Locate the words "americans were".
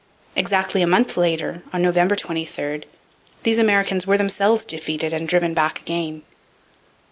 3.59-4.17